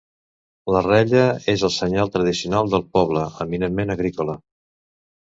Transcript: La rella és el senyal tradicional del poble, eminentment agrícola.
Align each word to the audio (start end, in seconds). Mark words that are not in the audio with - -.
La 0.75 0.79
rella 0.85 1.19
és 1.53 1.65
el 1.69 1.71
senyal 1.75 2.09
tradicional 2.15 2.71
del 2.71 2.87
poble, 2.97 3.27
eminentment 3.47 3.95
agrícola. 3.97 4.37